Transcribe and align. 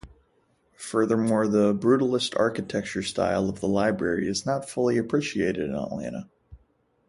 Furthermore, 0.79 1.47
the 1.47 1.75
brutalist 1.75 2.35
architectural 2.35 3.05
style 3.05 3.47
of 3.47 3.59
the 3.59 3.67
library 3.67 4.27
is 4.27 4.47
not 4.47 4.67
fully 4.67 4.97
appreciated 4.97 5.61
in 5.69 5.75
Atlanta. 5.75 6.27